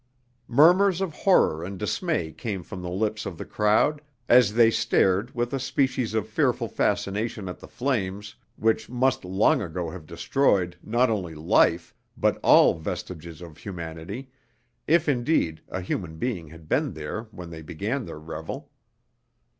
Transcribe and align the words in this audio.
Murmurs 0.47 0.99
of 0.99 1.13
horror 1.13 1.63
and 1.63 1.77
dismay 1.77 2.31
came 2.31 2.63
from 2.63 2.81
the 2.81 2.89
lips 2.89 3.27
of 3.27 3.37
the 3.37 3.45
crowd 3.45 4.01
as 4.27 4.53
they 4.55 4.71
stared 4.71 5.35
with 5.35 5.53
a 5.53 5.59
species 5.59 6.15
of 6.15 6.27
fearful 6.27 6.67
fascination 6.67 7.47
at 7.47 7.59
the 7.59 7.67
flames, 7.67 8.33
which 8.55 8.89
must 8.89 9.23
long 9.23 9.61
ago 9.61 9.91
have 9.91 10.07
destroyed, 10.07 10.75
not 10.81 11.11
only 11.11 11.35
life, 11.35 11.93
but 12.17 12.39
all 12.41 12.73
vestiges 12.73 13.43
of 13.43 13.59
humanity, 13.59 14.31
if 14.87 15.07
indeed 15.07 15.61
a 15.69 15.81
human 15.81 16.17
being 16.17 16.47
had 16.47 16.67
been 16.67 16.93
there 16.93 17.25
when 17.29 17.51
they 17.51 17.61
began 17.61 18.05
their 18.05 18.19
revel. 18.19 18.71